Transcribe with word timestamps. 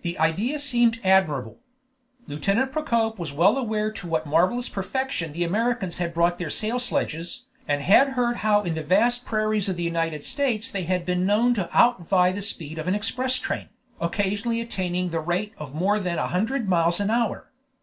The 0.00 0.18
idea 0.18 0.58
seemed 0.58 0.98
admirable. 1.04 1.58
Lieutenant 2.26 2.72
Procope 2.72 3.18
was 3.18 3.34
well 3.34 3.58
aware 3.58 3.92
to 3.92 4.06
what 4.06 4.24
marvelous 4.24 4.70
perfection 4.70 5.34
the 5.34 5.44
Americans 5.44 5.98
had 5.98 6.14
brought 6.14 6.38
their 6.38 6.48
sail 6.48 6.80
sledges, 6.80 7.42
and 7.68 7.82
had 7.82 8.12
heard 8.12 8.38
how 8.38 8.62
in 8.62 8.72
the 8.76 8.82
vast 8.82 9.26
prairies 9.26 9.68
of 9.68 9.76
the 9.76 9.82
United 9.82 10.24
States 10.24 10.70
they 10.70 10.84
had 10.84 11.04
been 11.04 11.26
known 11.26 11.52
to 11.52 11.68
outvie 11.74 12.34
the 12.34 12.40
speed 12.40 12.78
of 12.78 12.88
an 12.88 12.94
express 12.94 13.36
train, 13.38 13.68
occasionally 14.00 14.62
attaining 14.62 15.14
a 15.14 15.20
rate 15.20 15.52
of 15.58 15.74
more 15.74 15.98
than 16.00 16.18
a 16.18 16.28
hundred 16.28 16.66
miles 16.66 16.98
an 16.98 17.10
hour. 17.10 17.50